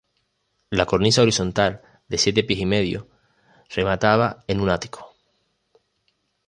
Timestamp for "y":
2.61-2.65